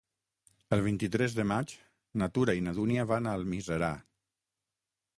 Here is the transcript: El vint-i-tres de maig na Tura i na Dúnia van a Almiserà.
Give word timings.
El 0.77 0.81
vint-i-tres 0.85 1.35
de 1.41 1.45
maig 1.51 1.75
na 2.23 2.31
Tura 2.39 2.57
i 2.61 2.65
na 2.71 2.75
Dúnia 2.81 3.07
van 3.15 3.29
a 3.33 3.39
Almiserà. 3.41 3.95